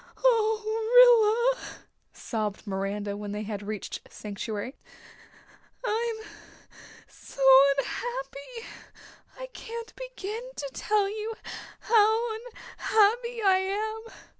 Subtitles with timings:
[0.17, 1.77] "Oh, Rilla,"
[2.11, 4.75] sobbed Miranda, when they had reached sanctuary.
[5.85, 6.15] "I'm
[7.07, 7.43] so
[7.77, 8.65] unhappy.
[9.39, 11.35] I can't begin to tell you
[11.81, 13.57] how unhappy I
[14.07, 14.11] am.